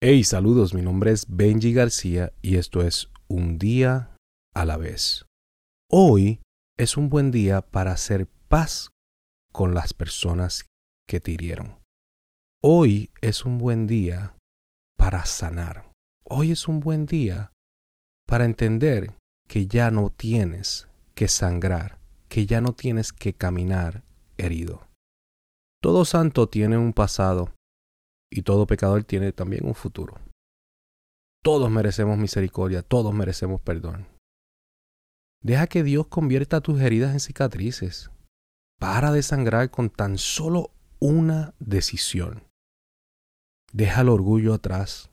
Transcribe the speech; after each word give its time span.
Hey, 0.00 0.22
saludos, 0.22 0.74
mi 0.74 0.82
nombre 0.82 1.10
es 1.10 1.26
Benji 1.28 1.72
García 1.72 2.32
y 2.40 2.54
esto 2.54 2.82
es 2.82 3.10
Un 3.26 3.58
día 3.58 4.14
a 4.54 4.64
la 4.64 4.76
vez. 4.76 5.26
Hoy 5.90 6.40
es 6.78 6.96
un 6.96 7.08
buen 7.08 7.32
día 7.32 7.62
para 7.62 7.90
hacer 7.90 8.28
paz 8.46 8.92
con 9.52 9.74
las 9.74 9.94
personas 9.94 10.66
que 11.08 11.18
te 11.18 11.32
hirieron. 11.32 11.80
Hoy 12.62 13.10
es 13.22 13.44
un 13.44 13.58
buen 13.58 13.88
día 13.88 14.36
para 14.96 15.24
sanar. 15.24 15.90
Hoy 16.22 16.52
es 16.52 16.68
un 16.68 16.78
buen 16.78 17.04
día 17.04 17.50
para 18.24 18.44
entender 18.44 19.16
que 19.48 19.66
ya 19.66 19.90
no 19.90 20.10
tienes 20.10 20.86
que 21.16 21.26
sangrar, 21.26 21.98
que 22.28 22.46
ya 22.46 22.60
no 22.60 22.72
tienes 22.72 23.12
que 23.12 23.32
caminar 23.32 24.04
herido. 24.36 24.86
Todo 25.82 26.04
santo 26.04 26.48
tiene 26.48 26.78
un 26.78 26.92
pasado 26.92 27.52
y 28.30 28.42
todo 28.42 28.66
pecador 28.66 29.04
tiene 29.04 29.32
también 29.32 29.66
un 29.66 29.74
futuro. 29.74 30.20
Todos 31.42 31.70
merecemos 31.70 32.18
misericordia, 32.18 32.82
todos 32.82 33.14
merecemos 33.14 33.60
perdón. 33.60 34.06
Deja 35.42 35.66
que 35.66 35.82
Dios 35.82 36.08
convierta 36.08 36.60
tus 36.60 36.80
heridas 36.80 37.12
en 37.12 37.20
cicatrices. 37.20 38.10
Para 38.78 39.12
de 39.12 39.22
sangrar 39.22 39.70
con 39.70 39.90
tan 39.90 40.18
solo 40.18 40.72
una 41.00 41.54
decisión. 41.58 42.44
Deja 43.72 44.02
el 44.02 44.08
orgullo 44.08 44.54
atrás. 44.54 45.10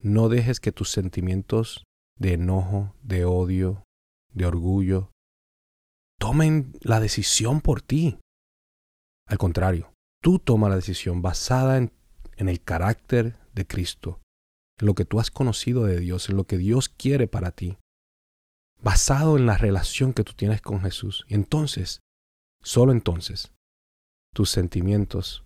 No 0.00 0.28
dejes 0.28 0.60
que 0.60 0.72
tus 0.72 0.90
sentimientos 0.90 1.84
de 2.18 2.34
enojo, 2.34 2.94
de 3.02 3.24
odio, 3.24 3.84
de 4.32 4.46
orgullo, 4.46 5.10
tomen 6.18 6.72
la 6.80 7.00
decisión 7.00 7.60
por 7.60 7.82
ti. 7.82 8.18
Al 9.26 9.38
contrario, 9.38 9.92
tú 10.22 10.38
toma 10.38 10.68
la 10.68 10.76
decisión 10.76 11.22
basada 11.22 11.78
en 11.78 11.92
en 12.42 12.48
el 12.48 12.62
carácter 12.62 13.38
de 13.54 13.66
Cristo, 13.66 14.20
en 14.78 14.86
lo 14.86 14.94
que 14.94 15.04
tú 15.04 15.20
has 15.20 15.30
conocido 15.30 15.84
de 15.84 15.98
Dios, 16.00 16.28
en 16.28 16.36
lo 16.36 16.44
que 16.44 16.58
Dios 16.58 16.88
quiere 16.88 17.28
para 17.28 17.52
ti, 17.52 17.78
basado 18.80 19.38
en 19.38 19.46
la 19.46 19.56
relación 19.56 20.12
que 20.12 20.24
tú 20.24 20.32
tienes 20.34 20.60
con 20.60 20.80
Jesús. 20.80 21.24
Y 21.28 21.34
entonces, 21.34 22.00
solo 22.62 22.92
entonces, 22.92 23.52
tus 24.34 24.50
sentimientos 24.50 25.44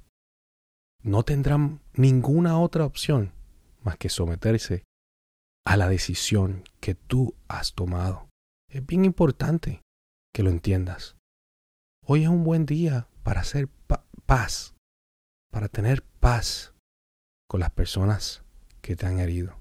no 1.02 1.22
tendrán 1.22 1.80
ninguna 1.92 2.58
otra 2.58 2.86
opción 2.86 3.32
más 3.82 3.98
que 3.98 4.08
someterse 4.08 4.84
a 5.66 5.76
la 5.76 5.88
decisión 5.88 6.64
que 6.80 6.94
tú 6.94 7.34
has 7.46 7.74
tomado. 7.74 8.28
Es 8.70 8.84
bien 8.86 9.04
importante 9.04 9.82
que 10.32 10.42
lo 10.42 10.50
entiendas. 10.50 11.16
Hoy 12.06 12.22
es 12.22 12.28
un 12.28 12.42
buen 12.42 12.64
día 12.64 13.08
para 13.22 13.42
hacer 13.42 13.68
paz, 14.26 14.74
para 15.50 15.68
tener 15.68 16.02
paz 16.02 16.72
con 17.48 17.60
las 17.60 17.70
personas 17.70 18.44
que 18.80 18.96
te 18.96 19.06
han 19.06 19.18
herido. 19.18 19.58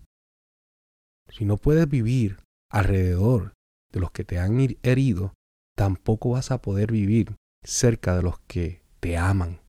Si 1.29 1.45
no 1.45 1.57
puedes 1.57 1.87
vivir 1.89 2.37
alrededor 2.71 3.53
de 3.91 3.99
los 3.99 4.11
que 4.11 4.23
te 4.23 4.39
han 4.39 4.59
herido, 4.83 5.33
tampoco 5.75 6.31
vas 6.31 6.51
a 6.51 6.61
poder 6.61 6.91
vivir 6.91 7.35
cerca 7.63 8.15
de 8.15 8.23
los 8.23 8.39
que 8.41 8.81
te 8.99 9.17
aman. 9.17 9.61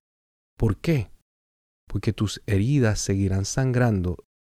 ¿Por 0.58 0.76
qué? 0.78 1.10
Porque 1.88 2.12
tus 2.12 2.42
heridas 2.46 2.98
seguirán 3.00 3.44
sangrando 3.44 4.18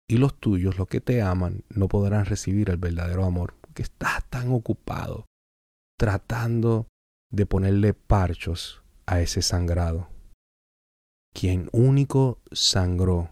y 0.10 0.18
los 0.18 0.40
tuyos, 0.40 0.78
los 0.78 0.88
que 0.88 1.02
te 1.02 1.22
aman, 1.22 1.64
no 1.70 1.88
podrán 1.88 2.26
recibir 2.26 2.70
el 2.70 2.78
verdadero 2.78 3.26
amor, 3.26 3.56
porque 3.62 3.84
estás 3.84 4.24
tan 4.30 4.52
ocupado 4.52 5.26
tratando 6.00 6.88
de 7.32 7.46
ponerle 7.46 7.94
parchos 7.94 8.84
a 9.06 9.20
ese 9.20 9.42
sangrado. 9.42 10.10
Quien 11.34 11.70
único 11.72 12.40
sangró 12.52 13.32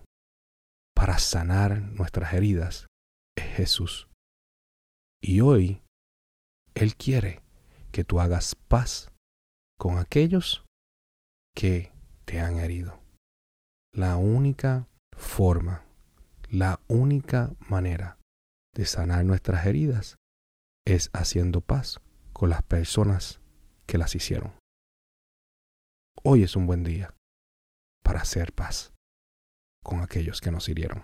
para 1.06 1.20
sanar 1.20 1.84
nuestras 1.84 2.34
heridas 2.34 2.88
es 3.38 3.44
Jesús. 3.44 4.09
Y 5.22 5.42
hoy 5.42 5.84
Él 6.73 6.95
quiere 6.95 7.44
que 7.92 8.04
tú 8.04 8.20
hagas 8.20 8.55
paz 8.55 9.11
con 9.77 9.99
aquellos 9.99 10.65
que 11.55 11.94
te 12.26 12.39
han 12.39 12.58
herido. 12.58 12.99
La 13.94 14.17
única 14.17 14.88
forma, 15.15 15.86
la 16.49 16.80
única 16.88 17.54
manera 17.60 18.17
de 18.73 18.88
sanar 18.88 19.26
nuestras 19.26 19.67
heridas 19.67 20.15
es 20.88 21.11
haciendo 21.14 21.61
paz 21.61 22.02
con 22.33 22.49
las 22.49 22.64
personas 22.64 23.42
que 23.86 23.99
las 23.99 24.15
hicieron. 24.15 24.55
Hoy 26.23 26.42
es 26.42 26.55
un 26.55 26.65
buen 26.65 26.83
día 26.83 27.14
para 28.04 28.21
hacer 28.21 28.54
paz 28.54 28.95
con 29.85 30.01
aquellos 30.01 30.41
que 30.41 30.51
nos 30.51 30.67
hirieron. 30.67 31.03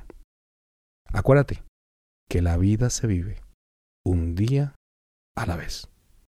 Acuérdate 1.14 1.64
que 2.28 2.42
la 2.42 2.58
vida 2.58 2.90
se 2.90 3.08
vive 3.08 3.42
un 4.04 4.36
día 4.36 4.76
a 5.38 5.46
la 5.46 5.56
vez. 5.56 5.91